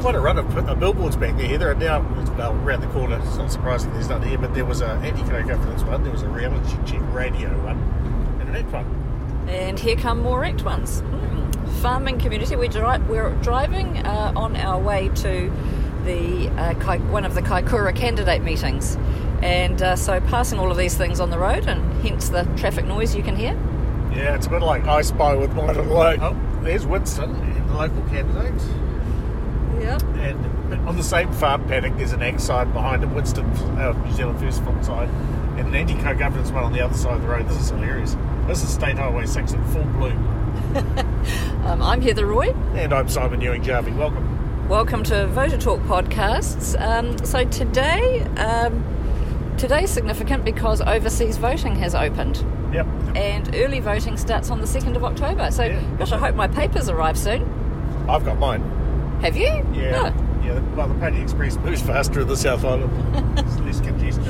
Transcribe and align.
quite 0.00 0.14
a 0.14 0.20
run 0.20 0.38
of 0.38 0.56
uh, 0.56 0.74
billboards 0.74 1.16
back 1.16 1.36
there, 1.36 1.48
Heather. 1.48 1.72
And 1.72 1.80
now, 1.80 2.00
well, 2.36 2.52
around 2.64 2.80
the 2.80 2.86
corner, 2.88 3.18
it's 3.18 3.36
not 3.36 3.50
surprising 3.50 3.92
there's 3.92 4.08
none 4.08 4.22
here, 4.22 4.38
but 4.38 4.54
there 4.54 4.64
was 4.64 4.80
a 4.80 4.88
anti-co-governance 4.88 5.82
one, 5.82 6.02
there 6.02 6.12
was 6.12 6.22
a 6.22 6.28
reality 6.28 6.76
check 6.86 7.02
radio 7.12 7.48
one, 7.64 7.78
and 8.40 8.48
an 8.48 8.56
act 8.56 8.72
one. 8.72 8.86
And 9.48 9.78
here 9.78 9.96
come 9.96 10.22
more 10.22 10.44
act 10.44 10.64
ones. 10.64 11.02
Mm. 11.02 11.68
Farming 11.80 12.18
community. 12.18 12.56
We 12.56 12.68
dri- 12.68 12.98
we're 13.08 13.34
driving 13.42 13.98
uh, 13.98 14.32
on 14.36 14.56
our 14.56 14.80
way 14.80 15.08
to 15.16 15.52
the 16.04 16.48
uh, 16.50 16.74
Kai- 16.74 16.98
one 16.98 17.24
of 17.24 17.34
the 17.34 17.42
Kaikoura 17.42 17.94
candidate 17.94 18.42
meetings, 18.42 18.96
and 19.42 19.80
uh, 19.80 19.96
so 19.96 20.20
passing 20.20 20.58
all 20.58 20.70
of 20.70 20.76
these 20.76 20.96
things 20.96 21.20
on 21.20 21.30
the 21.30 21.38
road, 21.38 21.66
and 21.66 22.02
hence 22.02 22.28
the 22.28 22.44
traffic 22.56 22.84
noise 22.84 23.14
you 23.14 23.22
can 23.22 23.36
hear. 23.36 23.52
Yeah, 24.12 24.34
it's 24.34 24.46
a 24.46 24.50
bit 24.50 24.62
like 24.62 24.86
I 24.86 25.02
Spy 25.02 25.34
with 25.34 25.54
my 25.54 25.66
little. 25.66 25.92
Oh, 25.96 26.36
there's 26.62 26.86
Winston, 26.86 27.34
in 27.36 27.66
the 27.68 27.74
local 27.74 28.02
candidate. 28.08 28.60
Yep. 29.80 30.02
And 30.02 30.88
on 30.88 30.96
the 30.96 31.02
same 31.02 31.32
farm 31.32 31.66
paddock, 31.68 31.96
there's 31.96 32.12
an 32.12 32.22
ag 32.22 32.40
side 32.40 32.72
behind 32.72 33.02
it, 33.02 33.08
Winston, 33.08 33.44
uh, 33.78 33.92
New 34.04 34.12
Zealand 34.12 34.38
First 34.40 34.62
Farm 34.64 34.82
side, 34.82 35.08
and 35.58 35.68
an 35.68 35.74
anti-co 35.74 36.14
governance 36.16 36.50
one 36.50 36.64
on 36.64 36.72
the 36.72 36.80
other 36.80 36.94
side 36.96 37.14
of 37.16 37.22
the 37.22 37.28
road. 37.28 37.48
This 37.48 37.60
is 37.60 37.70
hilarious. 37.70 38.16
This 38.46 38.62
is 38.62 38.68
State 38.70 38.96
Highway 38.98 39.26
6 39.26 39.52
in 39.52 39.64
full 39.66 39.84
bloom. 39.84 40.34
Um, 41.64 41.82
I'm 41.82 42.00
Heather 42.00 42.24
Roy. 42.24 42.50
And 42.74 42.94
I'm 42.94 43.08
Simon 43.08 43.42
Ewing 43.42 43.62
Jarvie. 43.62 43.90
Welcome. 43.92 44.68
Welcome 44.68 45.02
to 45.04 45.28
VoterTorque 45.34 45.84
podcasts. 45.86 46.80
Um, 46.80 47.18
so 47.26 47.44
today, 47.44 48.22
um, 48.38 48.82
today's 49.58 49.90
significant 49.90 50.46
because 50.46 50.80
overseas 50.80 51.36
voting 51.36 51.76
has 51.76 51.94
opened. 51.94 52.42
Yep. 52.72 52.86
And 53.16 53.54
early 53.54 53.80
voting 53.80 54.16
starts 54.16 54.50
on 54.50 54.60
the 54.62 54.66
2nd 54.66 54.96
of 54.96 55.04
October. 55.04 55.50
So, 55.50 55.64
Yeah. 55.64 55.82
gosh, 55.98 56.12
I 56.12 56.16
hope 56.18 56.34
my 56.34 56.48
papers 56.48 56.88
arrive 56.88 57.18
soon. 57.18 57.42
I've 58.08 58.24
got 58.24 58.38
mine. 58.38 58.62
Have 59.20 59.36
you? 59.36 59.66
Yeah. 59.72 60.14
Yeah, 60.44 60.60
well, 60.74 60.88
the 60.88 60.94
Pony 60.94 61.20
Express 61.20 61.56
moves 61.56 61.82
faster 61.82 62.20
in 62.20 62.28
the 62.28 62.36
South 62.36 62.64
Island. 62.64 62.92
it's 63.38 63.58
less 63.58 63.80
congested. 63.80 64.26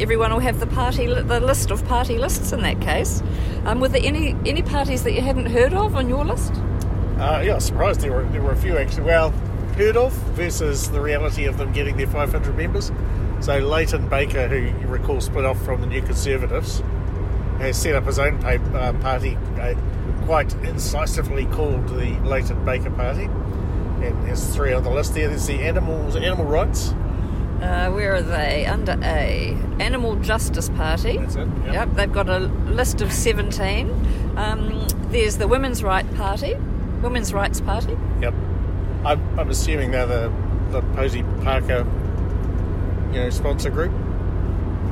Everyone 0.00 0.32
will 0.32 0.40
have 0.40 0.60
the 0.60 0.66
party, 0.66 1.06
the 1.06 1.40
list 1.40 1.70
of 1.70 1.84
party 1.84 2.16
lists 2.16 2.52
in 2.52 2.62
that 2.62 2.80
case. 2.80 3.22
Um, 3.66 3.80
were 3.80 3.88
there 3.88 4.00
any 4.02 4.34
any 4.46 4.62
parties 4.62 5.02
that 5.02 5.12
you 5.12 5.20
hadn't 5.20 5.46
heard 5.46 5.74
of 5.74 5.96
on 5.96 6.08
your 6.08 6.24
list? 6.24 6.54
Uh, 7.18 7.42
yeah, 7.44 7.52
I 7.52 7.54
was 7.56 7.66
surprised 7.66 8.00
there 8.00 8.12
were 8.12 8.24
there 8.24 8.40
were 8.40 8.52
a 8.52 8.56
few 8.56 8.78
actually. 8.78 9.02
Well, 9.02 9.30
heard 9.76 9.96
of 9.96 10.12
versus 10.34 10.90
the 10.90 11.00
reality 11.00 11.44
of 11.44 11.58
them 11.58 11.72
getting 11.72 11.96
their 11.96 12.06
500 12.06 12.56
members. 12.56 12.90
So 13.40 13.58
Leighton 13.58 14.08
Baker, 14.08 14.48
who 14.48 14.56
you 14.56 14.86
recall 14.86 15.20
split 15.20 15.44
off 15.44 15.62
from 15.64 15.80
the 15.80 15.86
New 15.86 16.02
Conservatives, 16.02 16.82
has 17.58 17.80
set 17.80 17.94
up 17.94 18.04
his 18.04 18.18
own 18.18 18.42
uh, 18.44 18.92
party, 19.00 19.36
uh, 19.58 19.74
quite 20.24 20.54
incisively 20.64 21.46
called 21.46 21.88
the 21.88 22.18
Leighton 22.24 22.64
Baker 22.64 22.90
Party. 22.90 23.28
And 24.02 24.26
there's 24.26 24.54
three 24.54 24.72
on 24.72 24.82
the 24.82 24.90
list 24.90 25.14
there. 25.14 25.28
There's 25.28 25.46
the 25.46 25.60
animals, 25.60 26.16
animal 26.16 26.44
rights. 26.44 26.92
Uh, 27.60 27.90
where 27.90 28.14
are 28.14 28.22
they? 28.22 28.64
Under 28.64 28.98
A. 29.02 29.54
Animal 29.78 30.16
Justice 30.16 30.70
Party. 30.70 31.18
That's 31.18 31.34
it. 31.36 31.46
Yep. 31.64 31.74
Yep, 31.74 31.88
they've 31.92 32.12
got 32.12 32.28
a 32.28 32.38
list 32.38 33.02
of 33.02 33.12
17. 33.12 33.90
Um, 34.36 34.88
there's 35.10 35.36
the 35.36 35.46
Women's 35.46 35.82
Right 35.82 36.10
Party, 36.14 36.54
Women's 37.02 37.34
Rights 37.34 37.60
Party. 37.60 37.98
Yep. 38.22 38.32
I'm, 39.04 39.38
I'm 39.38 39.50
assuming 39.50 39.90
they're 39.90 40.06
the 40.06 40.32
the 40.70 40.82
Posie 40.94 41.24
Parker, 41.42 41.86
you 43.12 43.20
know, 43.20 43.30
sponsor 43.30 43.70
group. 43.70 43.92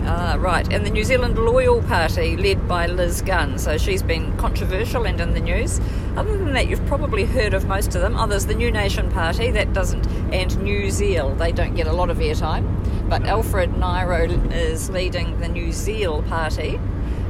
Ah, 0.03 0.37
right. 0.39 0.71
And 0.73 0.87
the 0.87 0.91
NewZeal 0.91 1.37
Loyal 1.37 1.83
Party, 1.83 2.37
led 2.37 2.67
by 2.67 2.87
Liz 2.87 3.23
Gunn. 3.23 3.59
So 3.59 3.77
she's 3.77 4.03
been 4.03 4.37
controversial 4.37 5.07
and 5.07 5.21
in 5.21 5.35
the 5.35 5.41
news. 5.41 5.81
Other 6.17 6.37
than 6.37 6.53
that, 6.55 6.69
you've 6.69 6.85
probably 6.87 7.25
heard 7.25 7.55
of 7.55 7.67
most 7.67 7.95
of 7.95 8.01
them. 8.01 8.17
Others, 8.17 8.47
the 8.47 8.55
New 8.55 8.71
Nation 8.71 9.11
Party, 9.11 9.51
that 9.51 9.73
doesn't, 9.73 10.07
and 10.33 10.51
NewZeal. 10.53 11.37
They 11.39 11.53
don't 11.53 11.75
get 11.75 11.87
a 11.87 11.93
lot 11.93 12.11
of 12.11 12.19
airtime. 12.19 12.67
But 13.09 13.25
Alfred 13.27 13.71
Ngaro 13.71 14.53
is 14.53 14.91
leading 14.91 15.39
the 15.41 15.49
New 15.49 15.73
Zealand 15.73 16.29
Party. 16.29 16.81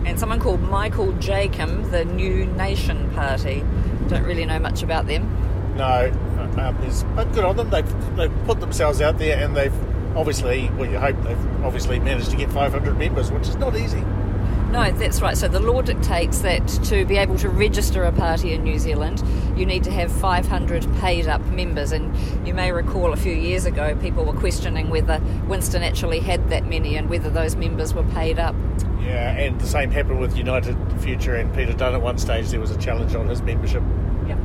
And 0.04 0.18
someone 0.18 0.40
called 0.40 0.62
Michael 0.62 1.12
Jacob, 1.14 1.90
the 1.90 2.04
New 2.04 2.46
Nation 2.46 3.10
Party. 3.10 3.64
Don't 4.08 4.24
really 4.24 4.44
know 4.44 4.58
much 4.58 4.82
about 4.82 5.06
them. 5.06 5.28
No, 5.76 5.84
uh, 5.84 6.60
um, 6.60 6.76
there's, 6.80 7.04
but 7.14 7.32
good 7.32 7.44
on 7.44 7.56
them. 7.56 7.70
They've 7.70 8.16
they've 8.16 8.44
put 8.46 8.58
themselves 8.58 9.00
out 9.00 9.18
there, 9.18 9.38
and 9.38 9.56
they've 9.56 9.72
obviously, 10.18 10.68
well, 10.70 10.90
you 10.90 10.98
hope 10.98 11.16
they've 11.22 11.64
obviously 11.64 12.00
managed 12.00 12.30
to 12.30 12.36
get 12.36 12.50
500 12.50 12.98
members, 12.98 13.30
which 13.30 13.46
is 13.48 13.54
not 13.56 13.76
easy. 13.76 14.02
No, 14.72 14.90
that's 14.90 15.22
right. 15.22 15.36
So 15.36 15.48
the 15.48 15.60
law 15.60 15.80
dictates 15.80 16.40
that 16.40 16.66
to 16.84 17.06
be 17.06 17.16
able 17.16 17.38
to 17.38 17.48
register 17.48 18.02
a 18.04 18.12
party 18.12 18.52
in 18.52 18.64
New 18.64 18.78
Zealand, 18.78 19.22
you 19.56 19.64
need 19.64 19.84
to 19.84 19.90
have 19.90 20.12
500 20.12 20.86
paid 20.96 21.26
up 21.26 21.40
members. 21.46 21.92
And 21.92 22.14
you 22.46 22.52
may 22.52 22.70
recall 22.72 23.12
a 23.12 23.16
few 23.16 23.32
years 23.32 23.64
ago, 23.64 23.96
people 23.96 24.24
were 24.24 24.38
questioning 24.38 24.90
whether 24.90 25.22
Winston 25.46 25.82
actually 25.82 26.18
had 26.18 26.50
that 26.50 26.66
many 26.66 26.96
and 26.96 27.08
whether 27.08 27.30
those 27.30 27.56
members 27.56 27.94
were 27.94 28.02
paid 28.02 28.38
up. 28.38 28.54
Yeah, 29.00 29.30
and 29.30 29.58
the 29.58 29.66
same 29.66 29.90
happened 29.90 30.20
with 30.20 30.36
United 30.36 30.76
Future 31.00 31.36
and 31.36 31.54
Peter 31.54 31.72
Dunne. 31.72 31.94
At 31.94 32.02
one 32.02 32.18
stage, 32.18 32.48
there 32.48 32.60
was 32.60 32.72
a 32.72 32.78
challenge 32.78 33.14
on 33.14 33.28
his 33.28 33.40
membership. 33.40 33.82
Yep. 34.26 34.38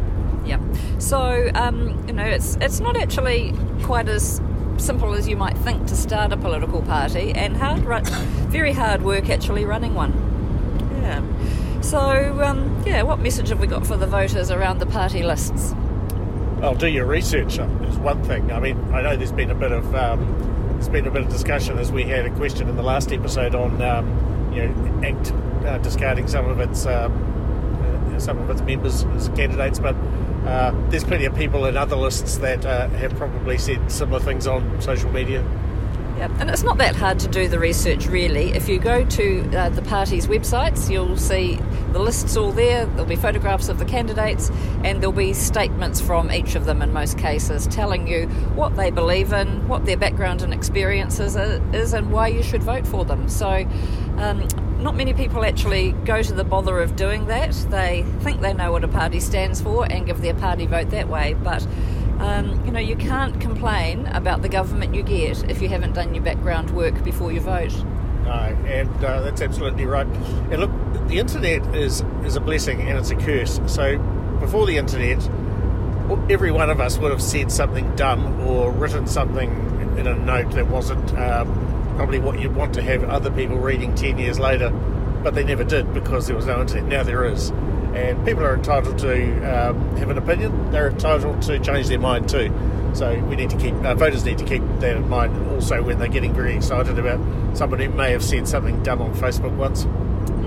Yep. 0.46 0.62
So, 1.00 1.52
um, 1.56 2.02
you 2.08 2.14
know, 2.14 2.24
it's, 2.24 2.56
it's 2.62 2.80
not 2.80 2.96
actually 2.96 3.54
quite 3.82 4.08
as 4.08 4.40
simple 4.78 5.14
as 5.14 5.28
you 5.28 5.36
might 5.36 5.58
think 5.60 5.88
to 5.88 5.96
start 5.96 6.32
a 6.32 6.38
political 6.38 6.82
party, 6.82 7.32
and 7.34 7.58
hard, 7.58 7.86
ru- 7.86 8.02
very 8.50 8.74
hard 8.74 9.02
work 9.02 9.30
actually 9.30 9.66
running 9.66 9.94
one. 9.94 10.12
Yeah. 11.02 11.22
So, 11.82 12.00
um, 12.44 12.82
yeah, 12.86 13.04
what 13.04 13.20
message 13.20 13.50
have 13.50 13.60
we 13.60 13.68
got 13.68 13.86
for 13.86 13.98
the 13.98 14.08
voters 14.08 14.52
around 14.52 14.80
the 14.80 14.86
party 14.86 15.22
lists? 15.24 15.76
Well, 16.60 16.76
do 16.76 16.88
your 16.88 17.06
research 17.06 17.58
is 17.58 17.98
one 17.98 18.24
thing. 18.24 18.52
I 18.52 18.60
mean, 18.60 18.80
I 18.94 19.02
know 19.02 19.18
there's 19.18 19.34
been 19.34 19.52
a 19.52 19.56
bit 19.56 19.74
of 19.74 19.94
um, 19.96 20.70
there's 20.74 20.88
been 20.88 21.06
a 21.06 21.12
bit 21.12 21.24
of 21.24 21.30
discussion 21.30 21.78
as 21.78 21.92
we 21.92 22.04
had 22.04 22.26
a 22.26 22.30
question 22.32 22.70
in 22.70 22.78
the 22.78 22.84
last 22.84 23.12
episode 23.12 23.54
on 23.54 23.82
um, 23.82 24.54
you 24.54 24.68
know 24.68 25.08
ACT 25.08 25.34
uh, 25.66 25.78
discarding 25.80 26.28
some 26.28 26.46
of 26.46 26.62
its 26.62 26.86
um, 26.86 27.12
uh, 28.14 28.20
some 28.20 28.38
of 28.38 28.50
its 28.50 28.62
members 28.62 29.04
as 29.04 29.28
candidates, 29.30 29.80
but 29.80 29.96
uh, 30.46 30.72
there's 30.90 31.04
plenty 31.04 31.26
of 31.26 31.36
people 31.36 31.66
in 31.66 31.78
other 31.78 31.96
lists 31.96 32.38
that 32.38 32.66
uh, 32.66 32.90
have 32.90 33.16
probably 33.16 33.58
said 33.58 33.92
similar 33.92 34.20
things 34.20 34.48
on 34.48 34.82
social 34.82 35.12
media. 35.12 35.44
Yep. 36.18 36.32
And 36.40 36.50
it's 36.52 36.62
not 36.62 36.78
that 36.78 36.96
hard 36.96 37.18
to 37.20 37.28
do 37.28 37.48
the 37.48 37.58
research, 37.58 38.06
really. 38.06 38.54
If 38.54 38.70
you 38.70 38.78
go 38.78 39.04
to 39.04 39.58
uh, 39.58 39.70
the 39.70 39.82
parties' 39.82 40.28
websites, 40.28 40.90
you'll 40.90 41.18
see 41.18 41.56
the 41.92 42.00
lists 42.00 42.38
all 42.38 42.52
there. 42.52 42.86
There'll 42.86 43.06
be 43.06 43.16
photographs 43.16 43.68
of 43.68 43.80
the 43.80 43.86
candidates, 43.86 44.52
and 44.84 45.02
there'll 45.02 45.12
be 45.12 45.34
statements 45.34 46.00
from 46.00 46.32
each 46.32 46.54
of 46.54 46.66
them 46.66 46.84
in 46.84 46.94
most 46.94 47.18
cases 47.18 47.66
telling 47.68 48.08
you 48.08 48.28
what 48.56 48.76
they 48.76 48.92
believe 48.92 49.34
in, 49.34 49.68
what 49.68 49.86
their 49.86 49.98
background 49.98 50.44
and 50.44 50.54
experiences 50.54 51.36
is, 51.36 51.94
and 51.94 52.12
why 52.12 52.28
you 52.28 52.44
should 52.44 52.62
vote 52.62 52.86
for 52.86 53.04
them. 53.04 53.28
So, 53.28 53.68
um, 54.18 54.48
not 54.84 54.96
many 54.96 55.14
people 55.14 55.46
actually 55.46 55.94
go 56.04 56.22
to 56.22 56.34
the 56.34 56.44
bother 56.44 56.82
of 56.82 56.96
doing 56.96 57.28
that. 57.28 57.54
They 57.70 58.04
think 58.20 58.42
they 58.42 58.54
know 58.54 58.72
what 58.72 58.84
a 58.84 58.88
party 58.88 59.20
stands 59.22 59.62
for 59.62 59.90
and 59.90 60.06
give 60.06 60.22
their 60.22 60.34
party 60.34 60.66
vote 60.66 60.90
that 60.90 61.08
way, 61.08 61.36
but 61.36 61.66
um, 62.20 62.64
you 62.66 62.72
know, 62.72 62.80
you 62.80 62.96
can't 62.96 63.40
complain 63.42 64.06
about 64.08 64.42
the 64.42 64.50
government 64.50 64.94
you 64.94 65.04
get 65.04 65.50
if 65.50 65.62
you 65.62 65.70
haven't 65.70 65.94
done 65.94 66.14
your 66.14 66.24
background 66.24 66.72
work 66.72 67.04
before 67.04 67.32
you 67.32 67.40
vote. 67.40 67.74
No, 68.24 68.32
and 68.32 69.04
uh, 69.04 69.22
that's 69.22 69.42
absolutely 69.42 69.86
right. 69.86 70.08
And 70.08 70.60
look, 70.60 70.72
the 71.08 71.20
internet 71.20 71.76
is 71.76 72.04
is 72.24 72.36
a 72.36 72.42
blessing 72.42 72.82
and 72.82 72.98
it's 72.98 73.10
a 73.10 73.16
curse. 73.16 73.60
So 73.68 73.98
before 74.40 74.66
the 74.66 74.78
internet, 74.78 75.20
every 76.30 76.52
one 76.52 76.70
of 76.70 76.80
us 76.80 76.98
would 76.98 77.12
have 77.12 77.22
said 77.22 77.52
something 77.52 77.96
dumb 77.96 78.42
or 78.42 78.72
written 78.72 79.08
something 79.08 79.50
in 79.98 80.08
a 80.08 80.16
note 80.16 80.52
that 80.52 80.68
wasn't 80.68 81.14
um, 81.18 81.73
probably 81.96 82.20
what 82.20 82.40
you'd 82.40 82.56
want 82.56 82.74
to 82.76 82.82
have 82.82 83.04
other 83.04 83.32
people 83.32 83.58
reading 83.58 83.96
ten 83.96 84.18
years 84.18 84.40
later, 84.40 84.70
but 85.24 85.36
they 85.36 85.44
never 85.44 85.64
did 85.64 85.94
because 85.94 86.28
there 86.28 86.36
was 86.36 86.46
no 86.46 86.62
internet. 86.62 86.86
Now 86.86 87.04
there 87.04 87.26
is, 87.26 87.50
and 87.94 88.26
people 88.26 88.44
are 88.44 88.56
entitled 88.56 88.98
to 89.00 89.36
um, 89.44 89.96
have 89.98 90.10
an 90.10 90.18
opinion. 90.18 90.72
They're 90.72 90.90
entitled 90.90 91.42
to 91.44 91.60
change 91.60 91.88
their 91.88 92.00
mind 92.00 92.30
too. 92.30 92.52
So 92.94 93.20
we 93.24 93.36
need 93.36 93.50
to 93.50 93.58
keep 93.58 93.74
uh, 93.76 93.96
voters 93.96 94.24
need 94.24 94.38
to 94.38 94.46
keep 94.46 94.62
that 94.80 94.98
in 94.98 95.10
mind. 95.10 95.52
Also, 95.52 95.82
when 95.82 95.98
they're 95.98 96.08
getting 96.08 96.34
very 96.34 96.56
excited 96.56 97.00
about 97.00 97.20
somebody 97.58 97.86
who 97.86 97.94
may 97.94 98.12
have 98.12 98.24
said 98.24 98.48
something 98.48 98.82
dumb 98.84 99.02
on 99.02 99.14
Facebook 99.16 99.56
once. 99.56 99.86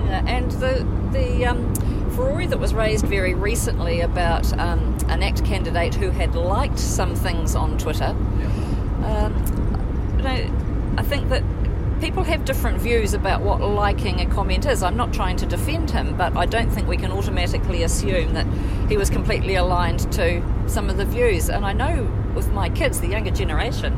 Yeah, 0.07 0.23
and 0.25 0.49
the 0.51 0.87
the 1.11 1.45
um, 1.45 1.75
furore 2.11 2.47
that 2.47 2.59
was 2.59 2.73
raised 2.73 3.05
very 3.05 3.33
recently 3.33 4.01
about 4.01 4.51
um, 4.57 4.97
an 5.07 5.21
ACT 5.21 5.43
candidate 5.45 5.95
who 5.95 6.09
had 6.09 6.35
liked 6.35 6.79
some 6.79 7.15
things 7.15 7.55
on 7.55 7.77
Twitter. 7.77 8.15
Um, 9.03 9.33
you 10.17 10.23
know, 10.23 10.66
I 10.97 11.03
think 11.03 11.29
that 11.29 11.43
people 12.01 12.23
have 12.23 12.45
different 12.45 12.79
views 12.79 13.13
about 13.13 13.41
what 13.41 13.61
liking 13.61 14.19
a 14.19 14.25
comment 14.25 14.65
is. 14.65 14.83
I'm 14.83 14.97
not 14.97 15.13
trying 15.13 15.37
to 15.37 15.45
defend 15.45 15.91
him, 15.91 16.15
but 16.17 16.35
I 16.35 16.45
don't 16.45 16.69
think 16.69 16.87
we 16.87 16.97
can 16.97 17.11
automatically 17.11 17.83
assume 17.83 18.33
that 18.33 18.45
he 18.89 18.97
was 18.97 19.09
completely 19.09 19.55
aligned 19.55 20.11
to 20.13 20.43
some 20.67 20.89
of 20.89 20.97
the 20.97 21.05
views. 21.05 21.49
And 21.49 21.65
I 21.65 21.73
know 21.73 22.11
with 22.35 22.51
my 22.51 22.69
kids, 22.69 22.99
the 22.99 23.07
younger 23.07 23.31
generation, 23.31 23.97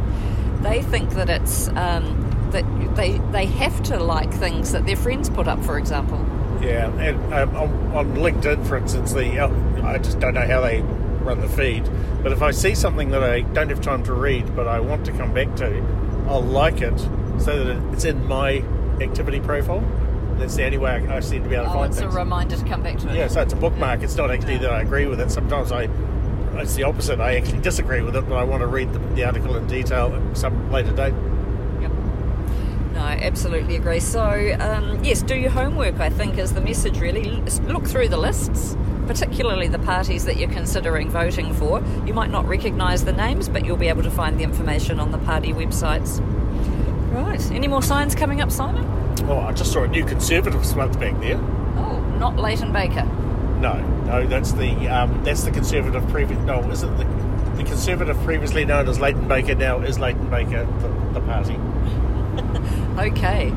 they 0.62 0.82
think 0.82 1.12
that 1.12 1.30
it's 1.30 1.70
um, 1.70 2.26
that 2.52 2.66
they 2.96 3.18
they 3.32 3.46
have 3.46 3.82
to 3.84 3.98
like 3.98 4.34
things 4.34 4.72
that 4.72 4.86
their 4.86 4.96
friends 4.96 5.30
put 5.30 5.48
up, 5.48 5.64
for 5.64 5.78
example. 5.78 6.26
Yeah, 6.62 6.92
and 6.98 7.34
um, 7.34 7.56
on, 7.96 8.16
LinkedIn, 8.16 8.68
for 8.68 8.76
instance, 8.76 9.14
the 9.14 9.40
uh, 9.40 9.88
I 9.88 9.98
just 9.98 10.20
don't 10.20 10.34
know 10.34 10.46
how 10.46 10.62
they 10.62 10.82
run 11.22 11.42
the 11.42 11.50
feed, 11.50 11.84
But 12.24 12.32
if 12.32 12.42
I 12.42 12.52
see 12.52 12.76
something 12.76 13.10
that 13.12 13.24
I 13.24 13.42
don't 13.42 13.70
have 13.70 13.82
time 13.82 14.04
to 14.06 14.14
read, 14.14 14.56
but 14.56 14.68
I 14.68 14.80
want 14.80 15.06
to 15.06 15.12
come 15.12 15.34
back 15.34 15.56
to, 15.58 15.68
I'll 16.30 16.42
like 16.44 16.82
it 16.82 16.98
so 17.40 17.64
that 17.64 17.94
it's 17.94 18.06
in 18.06 18.26
my 18.28 18.64
activity 19.02 19.40
profile. 19.40 19.82
That's 20.38 20.56
the 20.56 20.66
only 20.66 20.78
way 20.78 20.92
I, 20.92 21.18
I 21.18 21.20
seem 21.22 21.44
to 21.44 21.50
be 21.50 21.56
able 21.56 21.66
to 21.66 21.72
Oh, 21.72 21.74
find 21.74 21.90
it's 21.92 22.00
things. 22.00 22.14
a 22.14 22.18
reminder 22.18 22.56
to 22.56 22.66
come 22.66 22.84
back 22.84 22.98
to 23.00 23.10
it. 23.10 23.16
Yeah, 23.16 23.28
so 23.28 23.42
it's 23.42 23.54
a 23.54 23.56
bookmark. 23.56 24.04
It's 24.04 24.16
not 24.16 24.30
actually 24.32 24.58
that 24.60 24.72
I 24.72 24.82
agree 24.82 25.06
with 25.08 25.20
it. 25.20 25.32
Sometimes 25.32 25.72
I, 25.72 25.90
it's 26.54 26.76
the 26.76 26.84
opposite. 26.84 27.20
I 27.20 27.36
actually 27.36 27.60
disagree 27.62 28.02
with 28.02 28.16
it, 28.16 28.30
but 28.30 28.36
I 28.36 28.44
want 28.44 28.62
to 28.62 28.68
read 28.68 28.94
the, 28.94 29.00
the 29.00 29.24
article 29.26 29.56
in 29.58 29.66
detail 29.68 30.14
at 30.14 30.38
some 30.38 30.72
later 30.72 30.92
date. 30.92 31.14
Yep. 31.82 31.92
No, 32.94 33.00
I 33.02 33.20
absolutely 33.22 33.76
agree. 33.76 34.00
So, 34.00 34.22
um, 34.60 35.04
yes, 35.04 35.22
do 35.24 35.36
your 35.36 35.52
homework, 35.52 36.00
I 36.00 36.10
think, 36.10 36.38
is 36.38 36.54
the 36.54 36.62
message 36.62 37.00
really. 37.00 37.42
Look 37.68 37.88
through 37.88 38.10
the 38.10 38.18
lists, 38.18 38.78
particularly 39.10 39.68
the 39.68 39.80
parties 39.80 40.26
that 40.26 40.38
you're 40.38 40.52
considering 40.52 41.10
voting 41.10 41.52
for. 41.56 41.84
You 42.06 42.14
might 42.14 42.30
not 42.30 42.48
recognise 42.48 43.06
the 43.06 43.12
names, 43.12 43.50
but 43.50 43.66
you'll 43.66 43.76
be 43.76 43.88
able 43.88 44.04
to 44.04 44.12
find 44.12 44.40
the 44.40 44.44
information 44.44 45.00
on 45.00 45.12
the 45.12 45.18
party 45.18 45.52
websites. 45.52 46.22
Right. 47.12 47.42
Any 47.52 47.68
more 47.68 47.82
signs 47.82 48.14
coming 48.14 48.40
up, 48.40 48.52
Simon? 48.52 48.86
Oh, 49.28 49.40
I 49.40 49.52
just 49.54 49.72
saw 49.72 49.82
a 49.82 49.88
new 49.88 50.06
Conservative 50.06 50.64
month 50.76 51.00
back 51.00 51.20
there. 51.22 51.38
Oh, 51.38 52.00
not 52.20 52.38
Leighton 52.38 52.72
Baker. 52.72 53.04
No, 53.60 53.82
no, 54.06 54.28
that's 54.28 54.52
the 54.52 54.88
um, 54.88 55.24
that's 55.24 55.42
the 55.42 55.50
Conservative 55.50 56.08
previous. 56.10 56.40
No, 56.42 56.62
is 56.70 56.84
it 56.84 56.96
the, 56.98 57.06
the 57.56 57.64
Conservative 57.64 58.16
previously 58.20 58.64
known 58.64 58.88
as 58.88 59.00
Leighton 59.00 59.28
Baker 59.28 59.56
now 59.56 59.80
is 59.80 59.98
Leighton 59.98 60.30
Baker 60.30 60.66
the, 60.66 61.20
the 61.20 61.22
party? 61.22 61.58
Okay. 63.00 63.52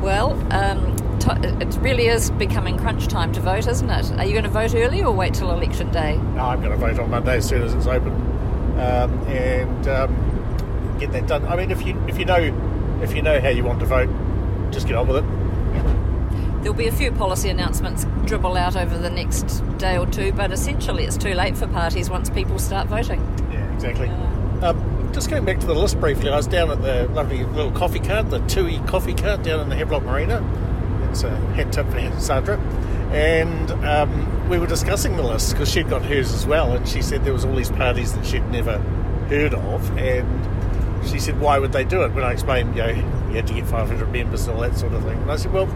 Well, 0.00 0.32
um, 0.52 0.96
it 1.30 1.76
really 1.80 2.06
is 2.06 2.30
becoming 2.32 2.78
crunch 2.78 3.06
time 3.06 3.32
to 3.32 3.40
vote, 3.40 3.66
isn't 3.66 3.90
it? 3.90 4.10
Are 4.12 4.24
you 4.24 4.32
going 4.32 4.44
to 4.44 4.50
vote 4.50 4.74
early 4.74 5.02
or 5.02 5.12
wait 5.12 5.34
till 5.34 5.50
election 5.50 5.90
day? 5.90 6.16
No, 6.16 6.42
I'm 6.42 6.60
going 6.60 6.72
to 6.72 6.76
vote 6.76 6.98
on 6.98 7.10
Monday 7.10 7.36
as 7.36 7.48
soon 7.48 7.62
as 7.62 7.74
it's 7.74 7.86
open, 7.86 8.12
um, 8.78 9.18
and 9.28 9.88
um, 9.88 10.96
get 10.98 11.12
that 11.12 11.26
done. 11.26 11.46
I 11.46 11.56
mean, 11.56 11.70
if 11.70 11.84
you 11.84 12.00
if 12.08 12.18
you 12.18 12.24
know 12.24 13.00
if 13.02 13.14
you 13.14 13.22
know 13.22 13.40
how 13.40 13.48
you 13.48 13.64
want 13.64 13.80
to 13.80 13.86
vote, 13.86 14.08
just 14.70 14.86
get 14.86 14.96
on 14.96 15.08
with 15.08 15.24
it. 15.24 16.62
There'll 16.62 16.76
be 16.76 16.88
a 16.88 16.92
few 16.92 17.12
policy 17.12 17.48
announcements 17.50 18.04
dribble 18.24 18.56
out 18.56 18.76
over 18.76 18.98
the 18.98 19.10
next 19.10 19.62
day 19.78 19.96
or 19.96 20.06
two, 20.06 20.32
but 20.32 20.50
essentially 20.50 21.04
it's 21.04 21.16
too 21.16 21.34
late 21.34 21.56
for 21.56 21.68
parties 21.68 22.10
once 22.10 22.28
people 22.30 22.58
start 22.58 22.88
voting. 22.88 23.20
Yeah, 23.52 23.72
exactly. 23.74 24.08
Um, 24.60 25.10
just 25.12 25.30
going 25.30 25.44
back 25.44 25.60
to 25.60 25.66
the 25.66 25.74
list 25.74 26.00
briefly, 26.00 26.30
I 26.30 26.36
was 26.36 26.48
down 26.48 26.70
at 26.70 26.82
the 26.82 27.06
lovely 27.14 27.44
little 27.44 27.70
coffee 27.70 28.00
cart, 28.00 28.30
the 28.30 28.40
Tui 28.40 28.78
coffee 28.80 29.14
cart 29.14 29.44
down 29.44 29.60
in 29.60 29.68
the 29.68 29.76
Havelock 29.76 30.02
Marina. 30.02 30.42
It's 31.10 31.22
a 31.22 31.30
hat 31.54 31.72
tip 31.72 31.86
for 31.88 32.20
Sandra. 32.20 32.58
And 33.12 33.70
um, 33.84 34.48
we 34.48 34.58
were 34.58 34.66
discussing 34.66 35.16
the 35.16 35.22
list 35.22 35.52
because 35.52 35.70
she'd 35.70 35.88
got 35.88 36.04
hers 36.04 36.32
as 36.32 36.46
well, 36.46 36.72
and 36.72 36.86
she 36.86 37.00
said 37.00 37.24
there 37.24 37.32
was 37.32 37.44
all 37.44 37.54
these 37.54 37.70
parties 37.70 38.12
that 38.14 38.26
she'd 38.26 38.46
never 38.48 38.78
heard 39.28 39.54
of, 39.54 39.98
and 39.98 41.08
she 41.08 41.18
said, 41.18 41.40
why 41.40 41.58
would 41.58 41.72
they 41.72 41.84
do 41.84 42.02
it? 42.02 42.12
When 42.12 42.24
I 42.24 42.32
explained, 42.32 42.76
you 42.76 42.82
know, 42.82 42.88
you 42.88 43.34
had 43.34 43.46
to 43.46 43.54
get 43.54 43.66
500 43.66 44.12
members 44.12 44.46
and 44.46 44.56
all 44.56 44.62
that 44.62 44.76
sort 44.76 44.92
of 44.92 45.02
thing. 45.04 45.18
And 45.20 45.30
I 45.30 45.36
said, 45.36 45.52
well, 45.52 45.68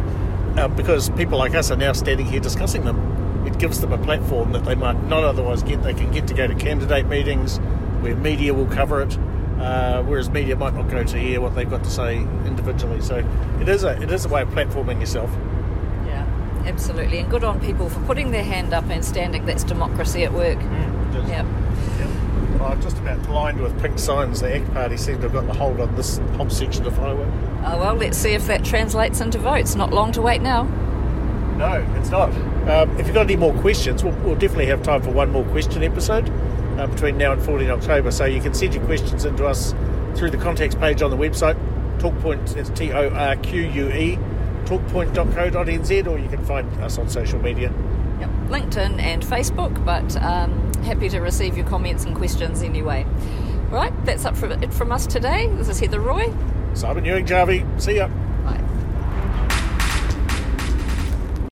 uh, 0.58 0.68
because 0.68 1.10
people 1.10 1.38
like 1.38 1.54
us 1.54 1.70
are 1.70 1.76
now 1.76 1.92
standing 1.92 2.26
here 2.26 2.40
discussing 2.40 2.84
them, 2.84 3.46
it 3.46 3.58
gives 3.58 3.80
them 3.80 3.92
a 3.92 3.98
platform 3.98 4.52
that 4.52 4.64
they 4.64 4.74
might 4.74 5.02
not 5.04 5.24
otherwise 5.24 5.62
get. 5.62 5.82
They 5.82 5.94
can 5.94 6.10
get 6.12 6.26
to 6.28 6.34
go 6.34 6.46
to 6.46 6.54
candidate 6.54 7.06
meetings 7.06 7.58
where 8.00 8.14
media 8.16 8.52
will 8.52 8.66
cover 8.66 9.00
it, 9.00 9.18
uh, 9.62 10.02
whereas 10.02 10.28
media 10.28 10.56
might 10.56 10.74
not 10.74 10.90
go 10.90 11.04
to 11.04 11.18
hear 11.18 11.40
what 11.40 11.54
they've 11.54 11.70
got 11.70 11.84
to 11.84 11.90
say 11.90 12.18
individually. 12.46 13.00
So 13.00 13.24
it 13.60 13.68
is 13.68 13.84
a 13.84 14.00
it 14.02 14.10
is 14.10 14.24
a 14.24 14.28
way 14.28 14.42
of 14.42 14.48
platforming 14.48 14.98
yourself. 14.98 15.30
Yeah, 16.06 16.26
absolutely. 16.66 17.18
And 17.18 17.30
good 17.30 17.44
on 17.44 17.60
people 17.60 17.88
for 17.88 18.00
putting 18.00 18.32
their 18.32 18.42
hand 18.42 18.74
up 18.74 18.84
and 18.90 19.04
standing. 19.04 19.46
That's 19.46 19.62
democracy 19.62 20.24
at 20.24 20.32
work. 20.32 20.58
Yep. 20.60 21.28
yeah. 21.28 22.58
Well, 22.58 22.76
just 22.80 22.98
about 22.98 23.28
lined 23.28 23.60
with 23.60 23.80
pink 23.80 23.98
signs. 23.98 24.40
The 24.40 24.56
ACT 24.56 24.72
Party 24.72 24.96
seem 24.96 25.16
to 25.16 25.22
have 25.22 25.32
got 25.32 25.46
the 25.46 25.54
hold 25.54 25.80
on 25.80 25.94
this 25.94 26.18
whole 26.36 26.50
section 26.50 26.84
of 26.86 26.96
highway. 26.96 27.30
Oh, 27.64 27.78
well, 27.78 27.94
let's 27.94 28.18
see 28.18 28.32
if 28.32 28.46
that 28.48 28.64
translates 28.64 29.20
into 29.20 29.38
votes. 29.38 29.76
Not 29.76 29.92
long 29.92 30.10
to 30.12 30.22
wait 30.22 30.42
now. 30.42 30.64
No, 31.56 31.86
it's 31.98 32.10
not. 32.10 32.30
Um, 32.68 32.98
if 32.98 33.06
you've 33.06 33.14
got 33.14 33.26
any 33.26 33.36
more 33.36 33.54
questions, 33.60 34.02
we'll, 34.02 34.14
we'll 34.20 34.34
definitely 34.34 34.66
have 34.66 34.82
time 34.82 35.02
for 35.02 35.10
one 35.10 35.30
more 35.30 35.44
question 35.44 35.82
episode 35.82 36.28
uh, 36.78 36.86
between 36.86 37.18
now 37.18 37.32
and 37.32 37.42
14 37.42 37.70
October. 37.70 38.10
So 38.10 38.24
you 38.24 38.40
can 38.40 38.54
send 38.54 38.74
your 38.74 38.84
questions 38.84 39.24
into 39.24 39.46
us 39.46 39.74
through 40.14 40.30
the 40.30 40.38
contacts 40.38 40.74
page 40.74 41.02
on 41.02 41.10
the 41.10 41.16
website, 41.16 41.56
Talkpoint, 41.98 42.56
it's 42.56 42.70
T 42.70 42.92
O 42.92 43.08
R 43.10 43.36
Q 43.36 43.62
U 43.62 43.88
E, 43.88 44.18
talkpoint.co.nz, 44.64 46.06
or 46.06 46.18
you 46.18 46.28
can 46.28 46.44
find 46.44 46.68
us 46.82 46.98
on 46.98 47.08
social 47.08 47.40
media. 47.40 47.72
Yep. 48.20 48.30
LinkedIn 48.48 49.00
and 49.00 49.22
Facebook, 49.22 49.84
but 49.84 50.16
um, 50.22 50.72
happy 50.82 51.08
to 51.08 51.20
receive 51.20 51.56
your 51.56 51.66
comments 51.66 52.04
and 52.04 52.14
questions 52.14 52.62
anyway. 52.62 53.06
Right, 53.70 53.92
that's 54.04 54.24
up 54.24 54.36
for 54.36 54.46
it 54.46 54.74
from 54.74 54.92
us 54.92 55.06
today. 55.06 55.46
This 55.54 55.68
is 55.68 55.80
Heather 55.80 56.00
Roy. 56.00 56.32
Simon 56.74 57.04
Ewing, 57.04 57.26
Jarvie, 57.26 57.64
see 57.78 57.96
ya. 57.96 58.08